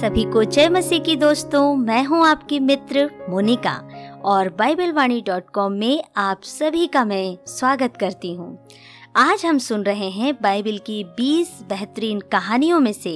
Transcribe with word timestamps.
सभी 0.00 0.22
को 0.24 0.42
जय 0.44 0.68
मसीह 0.68 0.98
की 0.98 1.14
दोस्तों, 1.16 1.74
मैं 1.76 2.04
हूँ 2.04 2.24
आपकी 2.26 2.58
मित्र 2.58 3.04
मोनिका 3.30 3.72
और 4.24 4.48
बाइबल 4.48 4.92
वाणी 4.92 5.20
डॉट 5.20 5.48
कॉम 5.50 5.72
में 5.72 6.02
आप 6.16 6.42
सभी 6.42 6.86
का 6.86 7.04
मैं 7.04 7.36
स्वागत 7.46 7.96
करती 7.96 8.32
हूँ। 8.34 8.66
आज 9.16 9.44
हम 9.46 9.58
सुन 9.58 9.82
रहे 9.82 10.08
हैं 10.10 10.32
बाइबल 10.34 10.78
की 10.78 11.02
20 11.20 11.48
बेहतरीन 11.68 12.20
कहानियों 12.32 12.78
में 12.80 12.92
से 12.92 13.12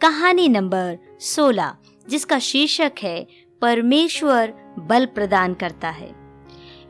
कहानी 0.00 0.48
नंबर 0.48 0.98
16 1.20 1.72
जिसका 2.08 2.38
शीर्षक 2.38 3.02
है, 3.02 3.26
परमेश्वर 3.62 4.52
बल 4.78 5.06
प्रदान 5.06 5.54
करता 5.54 5.90
है 5.90 6.10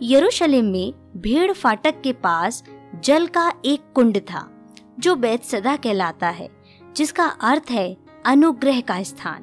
यरूशलेम 0.03 0.65
में 0.65 0.93
भीड़ 1.17 1.53
फाटक 1.53 2.01
के 2.01 2.13
पास 2.13 2.63
जल 3.05 3.27
का 3.27 3.53
एक 3.65 3.93
कुंड 3.95 4.19
था, 4.19 4.49
जो 4.99 5.17
सदा 5.45 5.77
कहलाता 5.77 6.29
है, 6.29 6.49
जिसका 6.97 7.25
अर्थ 7.25 7.71
है 7.71 8.08
अनुग्रह 8.27 8.81
का 8.81 9.03
स्थान। 9.03 9.43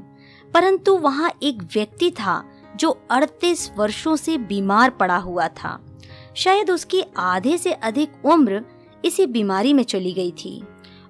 परंतु 0.54 0.98
वहाँ 0.98 1.32
एक 1.44 1.62
व्यक्ति 1.62 2.12
था 2.12 2.50
जो 2.76 3.02
38 3.12 3.72
वर्षों 3.78 4.16
से 4.16 4.38
बीमार 4.38 4.90
पड़ा 4.90 5.18
हुआ 5.18 5.48
था। 5.48 5.98
शायद 6.36 6.72
उसकी 6.72 7.04
आधे 7.18 7.58
से 7.58 7.72
अधिक 7.72 8.26
उम्र 8.26 8.66
इसी 9.06 9.26
बीमारी 9.26 9.74
में 9.74 9.84
चली 9.84 10.14
गई 10.14 10.32
थी। 10.32 10.64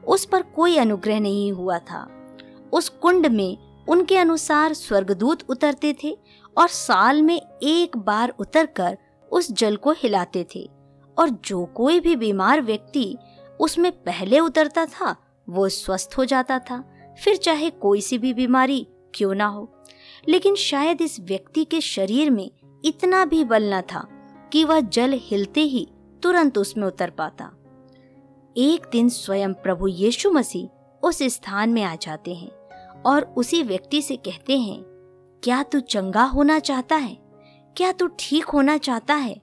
उस 0.08 0.26
पर 0.26 0.42
कोई 0.42 0.78
अनुग्रह 0.78 1.20
नहीं 1.20 1.52
हुआ 1.52 1.80
था। 1.80 2.08
उस 2.74 2.90
कुंड 2.90 3.28
में 3.28 3.58
उनके 3.88 4.18
अनुसार 4.18 4.74
स्वर्गदूत 4.74 5.50
उतरते 5.50 5.96
थे 6.04 6.18
और 6.58 6.68
साल 6.68 7.22
में 7.22 7.42
एक 7.64 7.98
बार 7.98 8.34
उतरकर 8.40 8.98
उस 9.32 9.52
जल 9.52 9.76
को 9.76 9.92
हिलाते 9.92 10.48
थे। 10.56 10.70
और 11.20 11.30
जो 11.30 11.66
कोई 11.66 12.00
भी 12.00 12.16
बीमार 12.16 12.62
व्यक्ति 12.62 13.18
उसमें 13.60 13.92
पहले 13.92 14.40
उतरता 14.40 14.86
था, 14.86 15.16
वो 15.50 15.70
स्वस्थ 15.70 16.16
हो 16.18 16.26
जाता 16.26 16.60
था। 16.60 16.95
फिर 17.24 17.36
चाहे 17.36 17.70
कोई 17.70 18.02
सी 18.02 18.18
भी 18.18 18.34
बीमारी 18.34 18.88
क्यों 19.14 19.36
ना 19.36 19.46
हो। 19.46 19.72
लेकिन 20.30 20.56
शायद 20.56 21.02
इस 21.02 21.20
व्यक्ति 21.20 21.66
के 21.66 21.82
शरीर 21.82 22.30
में 22.30 22.52
इतना 22.86 23.26
भी 23.26 23.44
बल 23.44 23.74
न 23.74 23.82
था 23.82 24.08
कि 24.54 24.64
वह 24.64 24.80
जल 24.80 25.14
हिलते 25.14 25.62
ही 25.62 25.88
तुरंत 26.24 26.58
उसमें 26.58 26.88
उतर 26.88 27.10
पाता। 27.10 27.52
एक 28.58 28.88
दिन 28.92 29.10
स्वयं 29.10 29.54
प्रभु 29.54 29.88
यीशु 29.88 30.32
मसीह 30.32 30.68
उस 31.04 31.24
स्थान 31.24 31.70
में 31.70 31.84
आ 31.84 31.96
जाते 31.96 32.34
हैं 32.34 32.52
और 33.06 33.34
उसी 33.38 33.64
व्यक्ति 33.64 34.02
से 34.02 34.16
कहते 34.16 34.60
हैं, 34.60 34.84
क्या 35.44 35.64
तू 35.64 35.80
चंगा 35.80 36.24
होना 36.24 36.60
चाहता 36.60 36.96
है? 36.96 37.18
क्या 37.78 37.92
तू 37.92 38.10
ठीक 38.20 38.46
होना 38.46 38.78
चाहता 38.78 39.14
है? 39.14 39.42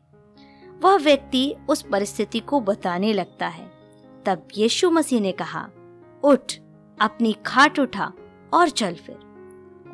वह 0.82 0.96
व्यक्ति 0.96 1.54
उस 1.68 1.82
परिस्थिति 1.82 2.40
को 2.40 2.60
बताने 2.60 3.12
लगता 3.12 3.48
है। 3.48 3.72
तब 4.26 4.48
यीशु 4.56 4.90
मसीह 4.90 5.20
ने 5.20 5.32
कहा, 5.32 5.68
उठ 6.24 6.52
अपनी 7.02 7.32
खाट 7.46 7.78
उठा 7.78 8.12
और 8.54 8.68
चल 8.68 8.94
फिर। 8.94 9.16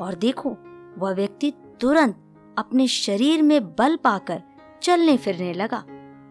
और 0.01 0.14
देखो, 0.14 0.56
वह 0.98 1.14
व्यक्ति 1.14 1.53
तुरंत 1.81 2.17
अपने 2.59 2.87
शरीर 2.87 3.42
में 3.42 3.75
बल 3.75 3.97
पाकर 3.97 4.42
चलने 4.83 5.17
फिरने 5.17 5.53
लगा 5.53 5.84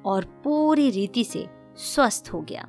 और 0.05 0.25
पूरी 0.25 0.89
रीति 0.89 1.23
से 1.23 1.47
स्वस्थ 1.77 2.29
हो 2.33 2.41
गया। 2.41 2.65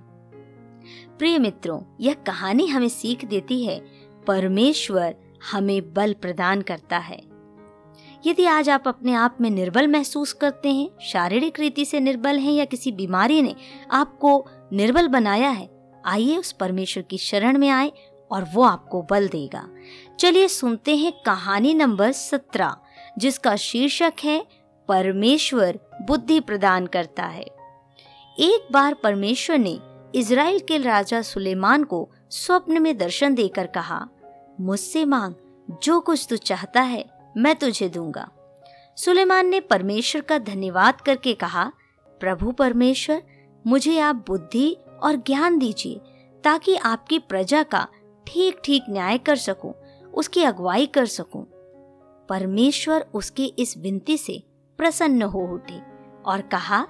प्रिय 1.19 1.39
मित्रों, 1.39 1.83
यह 2.01 2.15
कहानी 2.15 2.67
हमें 2.67 2.89
सीख 2.89 3.25
देती 3.25 3.65
है, 3.65 3.87
परमेश्वर 4.27 5.17
हमें 5.53 5.95
बल 5.95 6.13
प्रदान 6.13 6.63
करता 6.63 6.99
है। 6.99 7.23
यदि 8.27 8.45
आज 8.45 8.71
आप 8.71 8.89
अपने 8.89 9.13
आप 9.13 9.39
में 9.41 9.51
निर्बल 9.51 9.89
महसूस 9.89 10.33
करते 10.33 10.73
हैं, 10.73 10.91
शारीरिक 11.03 11.61
रीति 11.61 11.85
से 11.85 12.01
निर्बल 12.01 12.39
हैं 12.39 12.53
या 12.53 12.65
किसी 12.65 12.93
बीमारी 12.93 13.43
ने 13.43 13.55
आपको 13.91 14.47
निर्बल 14.73 15.09
बनाया 15.09 15.51
है 15.51 15.78
आइए 16.09 16.37
उस 16.37 16.53
परमेश्वर 16.53 17.03
की 17.03 17.19
शरण 17.19 17.59
में 17.59 17.69
आए 17.69 17.93
और 18.31 18.45
वो 18.55 18.63
आपको 18.63 19.03
बल 19.03 19.29
देगा। 19.29 19.69
चलिए 20.21 20.49
सुनते 20.49 20.97
हैं 20.97 21.13
कहानी 21.27 21.75
नंबर 21.75 22.13
सत्रह, 22.13 22.77
जिसका 23.19 23.57
शीर्षक 23.57 24.13
है, 24.25 24.47
परमेश्वर 24.89 25.79
बुद्धि 26.03 26.41
प्रदान 26.41 26.87
करता 26.87 27.25
है। 27.25 27.45
एक 28.39 28.69
बार 28.73 28.95
परमेश्वर 28.95 29.59
ने 29.59 29.79
इज़राइल 30.15 30.59
के 30.59 30.79
राजा 30.79 31.23
सुलेमान 31.23 31.85
को 31.85 32.09
स्वप्न 32.31 32.83
में 32.83 32.99
दर्शन 32.99 33.35
देकर 33.35 33.67
कहा, 33.67 34.09
मुझसे 34.61 35.05
मांग, 35.05 35.35
जो 35.83 36.01
कुछ 36.01 36.27
तू 36.31 36.37
चाहता 36.37 36.81
है, 36.81 37.05
मैं 37.37 37.57
तुझे 37.57 37.89
दूँगा। 37.89 38.29
सुलेमान 38.97 39.47
ने 39.47 39.61
परमेश्वर 39.61 40.23
का 40.23 40.39
धन्यवाद 40.39 41.01
करके 41.01 41.35
कहा, 41.35 41.73
प्रभु 42.21 42.53
परमेश्वर, 42.53 43.23
मुझे 43.67 43.99
आप 43.99 44.25
बुद्धि 44.29 44.77
और 45.03 45.17
ज्ञान 45.17 45.59
दीजिए 45.59 46.01
ताकि 46.45 46.75
आपकी 46.77 47.19
प्रजा 47.19 47.63
का 47.63 47.87
ठीक 48.27 48.61
ठीक 48.65 48.83
न्याय 48.91 49.19
कर 49.19 49.37
सकूँ, 49.37 49.73
उसकी 50.15 50.43
अगुवाई 50.45 50.87
कर 50.87 51.07
सकूँ। 51.07 51.45
परमेश्वर 52.29 53.07
उसके 53.15 53.45
इस 53.59 53.77
विनती 53.79 54.17
से 54.19 54.43
प्रसन्न 54.79 55.23
हो 55.23 55.43
उठे 55.55 55.81
और 56.27 56.41
कहा 56.53 56.87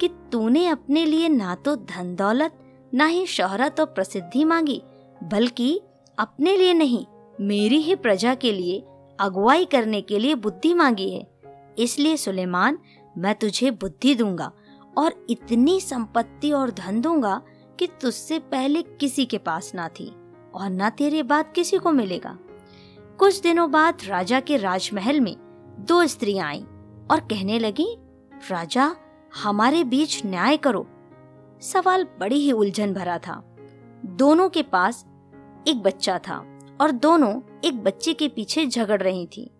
कि 0.00 0.08
तूने 0.32 0.66
अपने 0.66 1.04
लिए 1.04 1.28
ना 1.28 1.54
तो 1.54 1.74
धन 1.76 2.14
दौलत 2.16 2.58
ना 2.94 3.06
ही 3.06 3.26
शोहरत 3.26 3.80
और 3.80 3.86
प्रसिद्धि 3.86 4.44
मांगी 4.44 4.82
बल्कि 5.24 5.80
अपने 6.18 6.56
लिए 6.56 6.74
नहीं 6.74 7.04
मेरी 7.40 7.78
ही 7.78 7.94
प्रजा 7.94 8.34
के 8.34 8.52
लिए 8.52 8.82
अगुवाई 9.18 9.64
करने 9.64 10.00
के 10.00 10.18
लिए 10.18 10.34
बुद्धि 10.34 10.72
मांगी 10.74 11.10
है 11.10 11.26
इसलिए 11.78 12.16
सुलेमान 12.16 12.78
मैं 13.18 13.34
तुझे 13.34 13.70
बुद्धि 13.70 14.14
दूँगा 14.14 14.52
और 14.96 15.26
इतनी 15.30 15.80
संपत्ति 15.80 16.52
और 16.52 16.70
धन 16.70 17.00
दूँगा 17.00 17.42
कि 17.78 17.86
तुझसे 17.86 18.38
पहले 18.38 18.82
किसी 18.82 19.24
के 19.26 19.38
पास 19.38 19.72
ना 19.74 19.88
थी 19.88 20.12
और 20.54 20.70
न 20.70 20.90
तेरे 20.90 21.22
बाद 21.22 21.52
किसी 21.54 21.78
को 21.78 21.92
मिलेगा। 21.92 22.38
कुछ 23.18 23.40
दिनों 23.40 23.70
बाद 23.70 23.98
राजा 24.06 24.40
के 24.40 24.56
राजमहल 24.56 25.20
में 25.20 25.36
दो 25.80 26.06
स्त्रियाँ 26.06 26.48
आईं 26.48 26.64
और 27.10 27.20
कहने 27.20 27.58
लगी, 27.58 27.96
राजा, 28.50 28.96
हमारे 29.42 29.84
बीच 29.84 30.26
न्याय 30.26 30.56
करो। 30.56 30.86
सवाल 31.62 32.04
बड़ी 32.04 32.36
ही 32.36 32.52
उलझन 32.52 32.94
भरा 32.94 33.18
था। 33.18 33.56
दोनों 34.04 34.48
के 34.48 34.62
पास 34.62 35.06
एक 35.68 35.82
बच्चा 35.82 36.18
था 36.18 36.58
और 36.80 36.90
दोनों 36.90 37.40
एक 37.64 37.84
बच्चे 37.84 38.14
के 38.14 38.28
पीछे 38.28 38.66
झगड़ 38.66 39.02
रही 39.02 39.26
थी। 39.26 39.50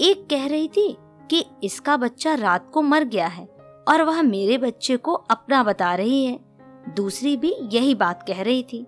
एक 0.00 0.26
कह 0.30 0.46
रही 0.46 0.68
थी 0.68 0.96
कि 1.30 1.46
इसका 1.64 1.96
बच्चा 1.96 2.34
रात 2.34 2.70
को 2.70 2.82
मर 2.82 3.04
गया 3.04 3.26
है। 3.26 3.55
और 3.88 4.02
वह 4.02 4.22
मेरे 4.22 4.58
बच्चे 4.58 4.96
को 4.96 5.12
अपना 5.12 5.62
बता 5.62 5.94
रही 5.94 6.24
है। 6.24 6.40
दूसरी 6.94 7.36
भी 7.36 7.54
यही 7.72 7.94
बात 7.94 8.22
कह 8.22 8.42
रही 8.42 8.62
थी। 8.62 8.86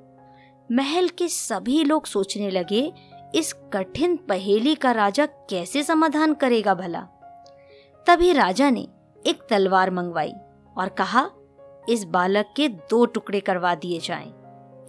महल 0.72 1.08
के 1.08 1.28
सभी 1.28 1.84
लोग 1.84 2.06
सोचने 2.06 2.50
लगे, 2.50 2.92
इस 3.34 3.52
कठिन 3.72 4.16
पहेली 4.16 4.74
का 4.74 4.92
राजा 4.92 5.26
कैसे 5.26 5.82
समाधान 5.82 6.34
करेगा 6.34 6.74
भला? 6.74 7.00
तभी 8.06 8.32
राजा 8.32 8.70
ने 8.70 8.88
एक 9.26 9.46
तलवार 9.50 9.90
मंगवाई 9.90 10.32
और 10.78 10.88
कहा, 10.88 11.30
इस 11.88 12.04
बालक 12.04 12.46
के 12.56 12.68
दो 12.68 13.06
टुकड़े 13.06 13.40
करवा 13.40 13.74
दिए 13.74 14.00
जाएँ। 14.00 14.28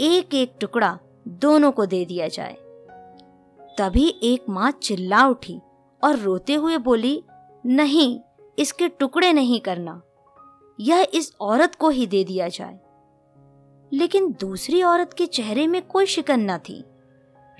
एक 0.01 0.35
एक 0.35 0.55
टुकड़ा 0.61 0.99
दोनों 1.27 1.71
को 1.71 1.85
दे 1.85 2.05
दिया 2.05 2.27
जाए। 2.27 2.53
तभी 3.77 4.19
एक 4.23 4.45
माँ 4.49 4.71
चिल्ला 4.71 5.27
उठी 5.27 5.59
और 6.03 6.15
रोते 6.15 6.53
हुए 6.53 6.77
बोली, 6.77 7.23
नहीं 7.65 8.19
इसके 8.59 8.87
टुकड़े 8.87 9.33
नहीं 9.33 9.59
करना। 9.59 10.01
यह 10.79 11.07
इस 11.13 11.35
औरत 11.41 11.75
को 11.75 11.89
ही 11.89 12.07
दे 12.07 12.23
दिया 12.23 12.47
जाए। 12.47 12.79
लेकिन 13.93 14.31
दूसरी 14.31 14.83
औरत 14.83 15.13
के 15.13 15.25
चेहरे 15.25 15.67
में 15.67 15.81
कोई 15.81 16.05
शिकन 16.05 16.51
न 16.51 16.57
थी। 16.57 16.83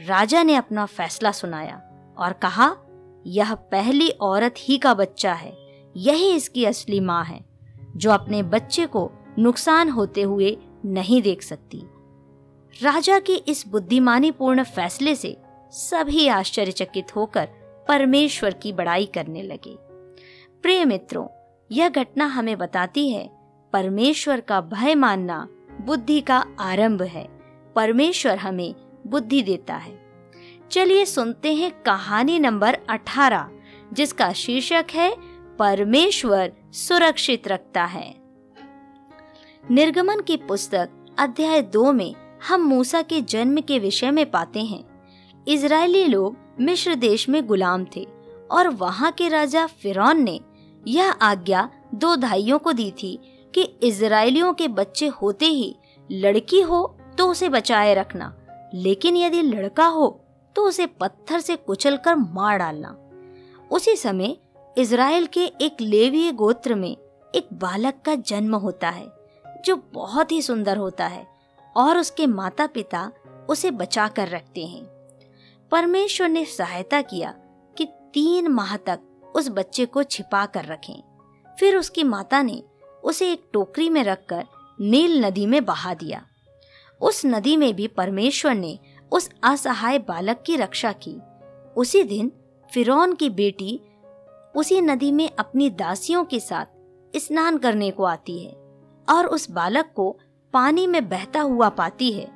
राजा 0.05 0.44
ने 0.44 0.55
अपना 0.55 0.85
फैसला 0.85 1.31
सुनाया 1.31 1.81
और 2.17 2.33
कहा, 2.33 2.75
यह 3.27 3.55
पहली 3.55 4.09
औरत 4.09 4.55
ही 4.57 4.77
का 4.77 4.94
बच्चा 4.94 5.33
है। 5.33 5.57
यही 5.97 6.35
इसकी 6.35 6.66
असली 6.66 7.00
माँ 7.00 7.23
है, 7.23 7.45
जो 7.95 8.11
अपने 8.11 8.44
बच्चे 8.44 8.85
को 8.85 9.11
नुकसान 9.39 9.89
होते 9.89 10.21
हुए 10.21 10.57
नहीं 10.85 11.21
देख 11.21 11.42
सकती। 11.42 11.83
राजा 12.81 13.19
के 13.19 13.33
इस 13.33 13.68
बुद्धिमानी 13.68 14.31
पूर्ण 14.31 14.63
फैसले 14.63 15.15
से 15.15 15.38
सभी 15.71 16.27
आश्चर्यचकित 16.27 17.15
होकर 17.15 17.45
परमेश्वर 17.88 18.53
की 18.53 18.74
बड़ाई 18.74 19.06
करने 19.06 19.42
लगे। 19.42 19.88
प्रिय 20.61 20.85
मित्रों, 20.85 21.27
यह 21.71 21.89
घटना 21.89 22.25
हमें 22.25 22.57
बताती 22.57 23.09
है, 23.09 23.29
परमेश्वर 23.73 24.39
का 24.39 24.61
भय 24.61 24.95
मानना 24.95 25.47
बुद्धि 25.81 26.21
का 26.21 26.45
आरंभ 26.59 27.01
है। 27.01 27.27
परमेश्वर 27.75 28.38
हमें 28.38 28.75
बुद्धि 29.07 29.41
देता 29.41 29.75
है। 29.75 30.00
चलिए 30.71 31.06
सुनते 31.06 31.53
हैं 31.53 31.83
कहानी 31.83 32.39
नंबर 32.39 32.77
18 32.89 33.50
जिसका 33.94 34.33
शीर्षक 34.33 34.85
है, 34.94 35.15
परमेश्वर 35.57 36.51
सुरक्षित 36.73 37.47
रखता 37.47 37.85
है। 37.85 38.15
निर्गमन 39.71 40.19
की 40.19 40.38
पुस्तक, 40.38 40.89
अध्याय 41.19 41.61
दो 41.61 41.91
में 41.91 42.15
हम 42.47 42.61
मूसा 42.61 43.01
के 43.01 43.21
जन्म 43.21 43.61
के 43.61 43.79
विषय 43.79 44.11
में 44.11 44.31
पाते 44.31 44.59
हैं। 44.59 44.83
इजरायली 45.47 46.06
लोग 46.06 46.38
मिश्र 46.59 46.95
देश 46.95 47.29
में 47.29 47.47
गुलाम 47.47 47.85
थे 47.95 48.07
और 48.51 48.67
वहाँ 48.67 49.11
के 49.11 49.27
राजा 49.27 49.65
फिरौन 49.65 50.23
ने 50.23 50.39
यह 50.89 51.12
आज्ञा 51.12 51.69
दो 51.95 52.15
धाइयों 52.15 52.59
को 52.59 52.71
दी 52.74 52.91
थी 52.94 53.19
कि 53.53 53.62
इसराइलियों 53.83 54.53
के 54.53 54.68
बच्चे 54.68 55.07
होते 55.07 55.45
ही 55.45 55.75
लड़की 56.09 56.62
हो 56.62 56.86
तो 57.18 57.27
उसे 57.27 57.50
बचाए 57.50 57.94
रखना, 57.94 58.33
लेकिन 58.74 59.18
यदि 59.18 59.41
लड़का 59.41 59.86
हो 59.86 60.07
तो 60.56 60.68
उसे 60.68 60.86
पत्थर 61.01 61.39
से 61.39 61.56
कुचलकर 61.56 62.15
मार 62.15 62.57
डालना। 62.57 62.95
उसी 63.71 63.95
समय 63.95 64.36
इज़राइल 64.75 65.25
के 65.25 65.45
एक 65.62 65.81
लेवीय 65.81 66.31
गोत्र 66.31 66.75
में 66.75 66.95
एक 67.33 67.47
बालक 67.53 68.01
का 68.06 68.15
जन्म 68.15 68.56
होता 68.56 68.89
है, 68.89 69.07
जो 69.65 69.75
बहुत 69.94 70.31
ही 70.31 70.42
सुंदर 70.42 70.77
होता 70.77 71.07
है 71.07 71.25
और 71.75 71.97
उसके 71.97 72.27
माता 72.27 72.68
पिता 72.68 73.12
उसे 73.50 73.71
बचा 73.71 74.07
कर 74.07 74.27
रखते 74.27 74.65
हैं। 74.65 74.83
परमेश्वर 75.71 76.30
ने 76.30 76.44
सहायता 76.47 77.01
किया 77.01 77.33
कि 77.75 77.85
तीन 78.13 78.47
माह 78.47 78.75
तक 78.77 79.00
उस 79.36 79.50
बच्चे 79.50 79.86
को 79.86 80.04
छिपा 80.04 80.46
कर 80.46 80.66
रखें। 80.66 81.04
फिर 81.60 81.78
उसकी 81.78 82.04
माता 82.04 82.42
ने 82.42 82.64
उसे 83.04 83.31
एक 83.31 83.50
टोकरी 83.54 83.90
में 83.90 84.04
रखकर 84.04 84.46
नील 84.81 85.26
नदी 85.26 85.46
में 85.46 85.66
बहा 85.66 85.94
दिया। 85.94 86.26
उस 87.02 87.22
नदी 87.26 87.58
में 87.58 87.76
भी 87.76 87.88
परमेश्वर 87.88 88.56
ने 88.56 88.80
उस 89.12 89.30
असहाय 89.44 90.00
बालक 90.00 90.44
की 90.46 90.56
रक्षा 90.56 90.92
की। 90.92 91.18
उसी 91.78 92.04
दिन 92.04 92.31
फिरौन 92.74 93.16
की 93.16 93.30
बेटी 93.30 93.81
उसी 94.56 94.81
नदी 94.81 95.12
में 95.12 95.30
अपनी 95.40 95.70
दासियों 95.70 96.26
के 96.26 96.40
साथ 96.40 96.66
स्नान 97.16 97.58
करने 97.58 97.92
को 97.92 98.04
आती 98.04 98.40
है 98.40 98.52
और 99.10 99.26
उस 99.26 99.52
बालक 99.52 99.92
को 99.96 100.18
पानी 100.54 100.88
में 100.88 101.10
बहता 101.10 101.42
हुआ 101.42 101.70
पाती 101.70 102.12
है 102.12 102.31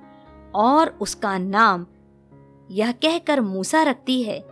और 0.56 0.98
उसका 1.02 1.38
नाम 1.38 1.86
यह 2.72 2.92
कहकर 2.92 3.42
मूसा 3.42 3.84
रखती 3.84 4.24
है 4.24 4.44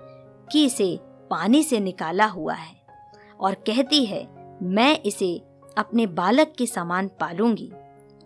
कि 0.52 0.66
इसे 0.66 1.00
पानी 1.32 1.64
से 1.64 1.80
निकाला 1.80 2.26
हुआ 2.26 2.54
है 2.54 2.76
और 3.40 3.54
कहती 3.54 4.06
है, 4.06 4.28
मैं 4.64 5.00
इसे 5.00 5.44
अपने 5.78 6.08
बालक 6.08 6.54
के 6.58 6.66
समान 6.66 7.08
पालूँगी। 7.08 7.72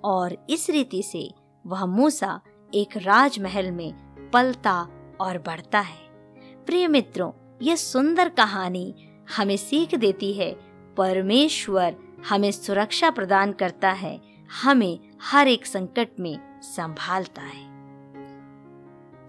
और 0.04 0.46
इस 0.50 0.69
रीति 0.69 1.04
से 1.04 1.34
वह 1.68 1.86
मूसा 1.86 2.42
एक 2.74 2.98
राजमहल 2.98 3.72
में 3.72 3.94
पलता 4.34 4.88
और 5.22 5.38
बढ़ता 5.38 5.80
है। 5.80 6.07
प्रिय 6.66 6.88
मित्रों, 6.88 7.31
यह 7.62 7.75
सुंदर 7.75 8.30
कहानी 8.30 8.96
हमें 9.38 9.57
सीख 9.57 9.96
देती 9.96 10.34
है। 10.34 10.54
परमेश्वर 10.98 11.96
हमें 12.30 12.52
सुरक्षा 12.52 13.10
प्रदान 13.10 13.52
करता 13.52 13.92
है, 13.92 14.22
हमें 14.63 15.00
हर 15.22 15.48
एक 15.48 15.66
संकट 15.66 16.10
में 16.19 16.62
संभालता 16.62 17.42
है। 17.42 17.66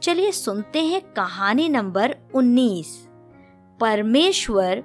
चलिए 0.01 0.33
सुनते 0.33 0.85
हैं 0.87 1.01
कहानी 1.01 1.69
नंबर 1.69 2.17
19 2.35 3.06
परमेश्वर 3.81 4.83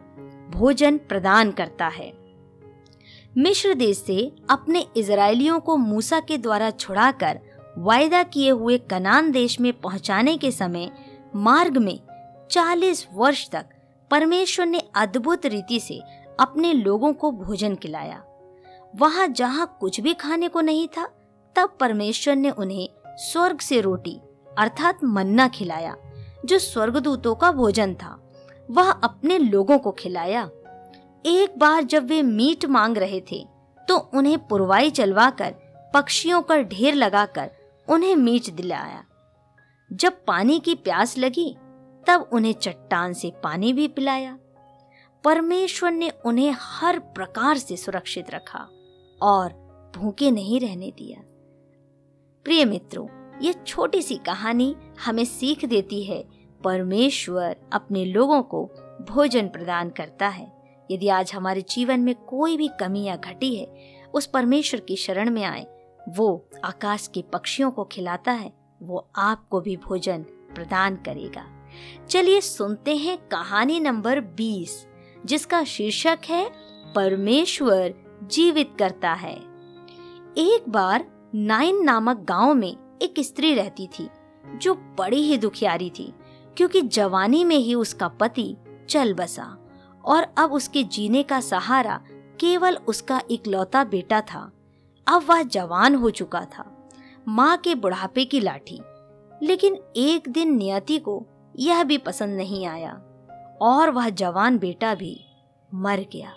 भोजन 0.50 0.98
प्रदान 0.98 1.52
करता 1.52 1.88
है। 1.88 2.14
मिश्र 3.38 3.74
देश 3.74 3.98
से 3.98 4.36
अपने 4.50 4.88
इजरायलियों 4.98 5.60
को 5.60 5.78
मूसा 5.78 6.20
के 6.20 6.38
द्वारा 6.38 6.72
छुड़ाकर 6.72 7.40
वायदा 7.78 8.24
किए 8.24 8.50
हुए 8.50 8.78
कनान 8.78 9.32
देश 9.32 9.60
में 9.60 9.74
पहुँचाने 9.74 10.38
के 10.38 10.52
समय 10.52 10.92
मार्ग 11.36 11.78
में 11.78 12.00
40 12.52 13.08
वर्ष 13.14 13.50
तक 13.50 13.66
परमेश्वर 14.12 14.66
ने 14.66 14.82
अद्भुत 14.96 15.46
रीति 15.46 15.80
से 15.80 16.02
अपने 16.40 16.74
लोगों 16.74 17.14
को 17.14 17.32
भोजन 17.32 17.76
खिलाया। 17.76 18.24
वहाँ 18.96 19.28
जहाँ 19.28 19.78
कुछ 19.80 20.00
भी 20.00 20.14
खाने 20.14 20.48
को 20.48 20.62
नहीं 20.62 20.88
था, 20.88 21.06
तब 21.56 21.78
परमेश्वर 21.80 22.36
ने 22.36 22.50
उन्हें 22.50 22.90
स्वर्ग 23.08 23.60
से 23.60 23.82
रोटी 23.82 24.22
अर्थात 24.58 25.04
मन्ना 25.04 25.48
खिलाया, 25.48 25.96
जो 26.46 26.60
स्वर्गदूतों 26.60 27.36
का 27.36 27.52
भोजन 27.52 27.94
था। 27.94 28.21
वह 28.72 28.92
अपने 28.92 29.38
लोगों 29.38 29.78
को 29.80 29.92
खिलाया। 29.92 30.44
एक 31.26 31.58
बार 31.58 31.84
जब 31.84 32.06
वे 32.06 32.22
मीट 32.22 32.66
मांग 32.66 32.98
रहे 32.98 33.22
थे 33.22 33.46
तो 33.88 33.98
उन्हें 34.14 34.38
पुरवाई 34.48 34.90
चलवाकर, 34.90 35.54
पक्षियों 35.94 36.42
का 36.42 36.58
ढेर 36.58 36.94
लगाकर 36.94 37.50
उन्हें 37.88 38.16
मीट 38.16 38.50
दिलाया। 38.50 39.04
जब 39.90 40.24
पानी 40.26 40.60
की 40.60 40.76
प्यास 40.76 41.18
लगी, 41.18 41.56
तब 42.08 42.30
उन्हें 42.34 42.54
चट्टान 42.54 43.14
से 43.14 43.32
पानी 43.44 43.74
भी 43.74 43.88
पिलाया। 43.88 44.38
परमेश्वर 45.24 45.92
ने 45.92 46.10
उन्हें 46.26 46.56
हर 46.60 47.00
प्रकार 47.00 47.58
से 47.58 47.78
सुरक्षित 47.78 48.30
रखा 48.30 48.68
और 49.22 49.54
भूखे 49.98 50.32
नहीं 50.32 50.60
रहने 50.60 50.92
दिया। 50.92 51.22
प्रिय 52.46 52.66
मित्रों, 52.66 53.08
ये 53.42 53.54
छोटी 53.68 54.02
सी 54.02 54.16
कहानी 54.16 54.76
हमें 55.06 55.26
सीख 55.26 55.66
देती 55.66 56.04
है 56.04 56.24
परमेश्वर 56.64 57.56
अपने 57.74 58.06
लोगों 58.06 58.44
को 58.44 58.70
भोजन 59.10 59.48
प्रदान 59.48 59.90
करता 59.90 60.28
है। 60.28 60.62
यदि 60.92 61.08
आज 61.08 61.34
हमारे 61.34 61.62
जीवन 61.62 62.00
में 62.00 62.16
कोई 62.16 62.58
भी 62.58 62.70
कमी 62.80 63.04
या 63.04 63.16
घटी 63.16 63.56
है, 63.56 63.68
उस 64.14 64.26
परमेश्वर 64.26 64.80
की 64.80 64.96
शरण 64.96 65.30
में 65.30 65.44
आए, 65.44 65.68
वो 66.10 66.46
आकाश 66.64 67.08
के 67.08 67.22
पक्षियों 67.22 67.72
को 67.72 67.84
खिलाता 67.84 68.32
है, 68.32 68.54
वो 68.84 69.10
आपको 69.16 69.62
भी 69.62 69.78
भोजन 69.78 70.24
प्रदान 70.24 70.96
करेगा। 70.96 71.46
चलिए 72.10 72.42
सुनते 72.42 72.96
हैं 72.96 73.18
कहानी 73.18 73.80
नंबर 73.80 74.20
20 74.20 74.88
जिसका 75.26 75.64
शीर्षक 75.64 76.20
है, 76.26 76.52
परमेश्वर 76.96 77.94
जीवित 78.24 78.72
करता 78.80 79.14
है। 79.14 79.36
एक 80.38 80.64
बार 80.70 81.06
नाइन 81.36 81.84
नामक 81.84 82.18
गाँव 82.18 82.54
में 82.54 83.00
एक 83.02 83.14
स्त्री 83.20 83.54
रहती 83.54 83.88
थी, 83.88 84.10
जो 84.56 84.74
बड़ी 84.74 85.22
ही 85.22 85.38
दुखियारी 85.38 85.90
थी। 85.90 86.14
क्योंकि 86.58 86.82
जवानी 86.82 87.44
में 87.44 87.56
ही 87.56 87.74
उसका 87.76 88.08
पति 88.08 88.56
चल 88.90 89.14
बसा 89.14 89.58
और 90.06 90.28
अब 90.38 90.54
उसके 90.54 90.84
जीने 90.84 91.24
का 91.24 91.40
सहारा 91.40 92.00
केवल 92.40 92.76
उसका 92.88 93.22
इकलौता 93.32 93.84
बेटा 93.84 94.22
था। 94.22 94.52
अब 95.08 95.26
वह 95.30 95.44
जवान 95.44 95.96
हो 95.96 96.10
चुका 96.10 96.46
था, 96.46 96.90
माँ 97.28 97.58
के 97.58 97.76
बुढ़ापे 97.76 98.26
की 98.26 98.40
लाठी। 98.40 98.80
लेकिन 99.44 99.78
एक 99.96 100.30
दिन 100.30 100.56
नियति 100.56 100.98
को 101.00 101.26
यह 101.60 101.84
भी 101.84 101.98
पसंद 101.98 102.38
नहीं 102.38 102.66
आया 102.66 102.94
और 103.62 103.90
वह 103.90 104.10
जवान 104.10 104.58
बेटा 104.58 104.96
भी 104.96 105.20
मर 105.74 106.06
गया। 106.14 106.34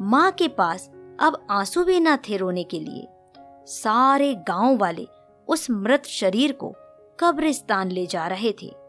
माँ 0.00 0.30
के 0.30 0.48
पास 0.48 0.90
अब 1.20 1.46
आँसू 1.50 1.84
भी 1.84 2.00
न 2.00 2.16
थे 2.16 2.36
रोने 2.36 2.64
के 2.64 2.80
लिए। 2.80 3.08
सारे 3.66 4.34
गाँव 4.34 4.76
वाले 4.76 5.06
उस 5.48 5.70
मृत 5.70 6.06
शरीर 6.06 6.52
को 6.52 6.74
कब्रिस्तान 7.20 7.90
ले 7.90 8.06
जा 8.06 8.26
रहे 8.26 8.52
थे। 8.52 8.81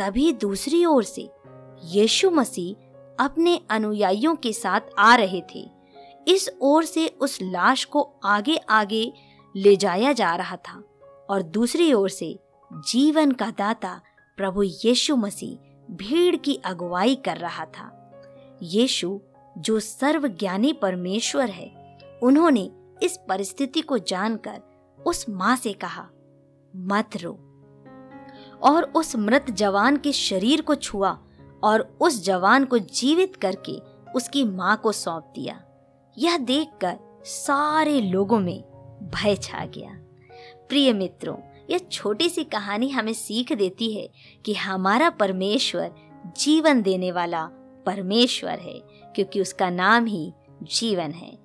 तभी 0.00 0.32
दूसरी 0.32 0.84
ओर 0.84 1.04
से 1.04 1.30
यीशु 1.84 2.30
मसीह 2.30 3.24
अपने 3.24 3.60
अनुयायियों 3.70 4.36
के 4.36 4.52
साथ 4.52 4.80
आ 4.98 5.14
रहे 5.14 5.42
थे। 5.54 5.70
इस 6.28 6.50
ओर 6.62 6.84
से 6.84 7.06
उस 7.08 7.38
लाश 7.42 7.84
को 7.84 8.20
आगे 8.24 8.56
आगे 8.56 9.12
ले 9.56 9.76
जाया 9.76 10.12
जा 10.12 10.36
रहा 10.36 10.56
था 10.56 10.84
और 11.30 11.42
दूसरी 11.42 11.92
ओर 11.92 12.08
से 12.08 12.38
जीवन 12.72 13.32
का 13.32 13.50
दाता 13.50 14.00
प्रभु 14.36 14.62
यीशु 14.62 15.16
मसीह 15.16 15.56
भीड़ 15.94 16.36
की 16.36 16.54
अगुवाई 16.64 17.14
कर 17.14 17.36
रहा 17.36 17.64
था। 17.64 18.12
यीशु, 18.62 19.20
जो 19.58 19.80
सर्वज्ञानी 19.80 20.72
परमेश्वर 20.72 21.50
है, 21.50 21.98
उन्होंने 22.22 22.70
इस 23.02 23.18
परिस्थिति 23.28 23.80
को 23.80 23.98
जानकर 23.98 24.60
उस 25.06 25.26
माँ 25.28 25.56
से 25.56 25.72
कहा, 25.72 26.08
मत 26.76 27.10
रो 27.16 27.49
और 28.62 28.82
उस 28.82 29.16
मृत 29.16 29.50
जवान 29.50 29.96
के 29.96 30.12
शरीर 30.12 30.60
को 30.60 30.74
छुआ 30.74 31.18
और 31.62 31.96
उस 32.00 32.24
जवान 32.24 32.64
को 32.64 32.78
जीवित 32.78 33.36
करके 33.36 33.72
उसकी 34.12 34.44
माँ 34.44 34.76
को 34.76 34.92
सौंप 34.92 35.32
दिया। 35.34 35.60
यह 36.18 36.36
देखकर 36.36 36.98
सारे 37.24 38.00
लोगों 38.00 38.38
में 38.40 38.60
भय 39.14 39.36
छा 39.36 39.64
गया। 39.64 39.90
प्रिय 40.68 40.92
मित्रों, 40.92 41.36
यह 41.70 41.78
छोटी 41.78 42.28
सी 42.28 42.44
कहानी 42.44 42.88
हमें 42.88 43.12
सीख 43.12 43.52
देती 43.52 43.92
है 43.94 44.08
कि 44.44 44.54
हमारा 44.54 45.10
परमेश्वर 45.10 45.94
जीवन 46.36 46.82
देने 46.82 47.12
वाला 47.12 47.44
परमेश्वर 47.86 48.58
है, 48.58 48.80
क्योंकि 49.14 49.40
उसका 49.40 49.70
नाम 49.70 50.06
ही 50.06 50.32
जीवन 50.62 51.10
है। 51.10 51.38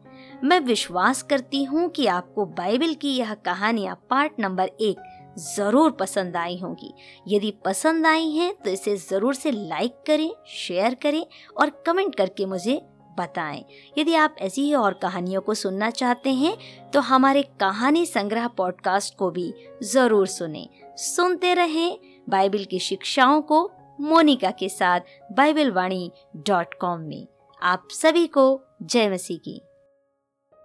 मैं 0.44 0.60
विश्वास 0.60 1.22
करती 1.22 1.64
हूँ 1.64 1.90
कि 1.90 2.08
आपको 2.08 2.46
बाइबल 2.46 2.94
की 2.94 3.10
यह 3.10 3.34
कहानियाँ 3.34 3.96
पार्ट 4.10 4.32
नंबर 4.40 4.66
एक 4.66 5.15
ज़रूर 5.38 5.92
पसंद 5.92 6.36
आई 6.38 6.58
होंगी। 6.58 6.94
यदि 7.28 7.52
पसंद 7.66 8.08
आई 8.08 8.30
हैं 8.30 8.54
तो 8.56 8.70
इसे 8.70 8.96
ज़रूर 8.98 9.36
से 9.36 9.52
लाइक 9.52 10.02
करें 10.08 10.30
शेयर 10.58 10.94
करें 10.94 11.26
और 11.58 11.70
कमेंट 11.86 12.16
करके 12.16 12.46
मुझे 12.46 12.82
बताएँ। 13.20 13.64
यदि 13.98 14.16
आप 14.16 14.36
ऐसी 14.40 14.62
ही 14.62 14.74
और 14.74 14.94
कहानियों 14.94 15.42
को 15.42 15.54
सुनना 15.54 15.90
चाहते 15.92 16.34
हैं 16.34 16.56
तो 16.92 17.00
हमारे 17.02 17.44
कहानी 17.60 18.06
संग्रह 18.06 18.48
पॉडकास्ट 18.48 19.16
को 19.18 19.30
भी 19.30 19.54
ज़रूर 19.84 20.28
सुने। 20.28 20.68
सुनते 20.98 21.54
रहें 21.54 21.98
बाइबल 22.30 22.64
की 22.64 22.80
शिक्षाओं 22.80 23.42
को 23.42 23.70
मोनिका 24.00 24.52
के 24.52 24.70
साथ 24.70 25.00
बाइबल 25.32 25.72
वाणी 25.72 26.12
डॉट 26.48 26.74
कॉम 26.74 27.02
में। 27.02 27.26
आप 27.62 27.88
सभी 27.92 28.28
को 28.28 28.62
जय 28.84 29.10
मसीह 29.10 29.38
की। 29.38 29.62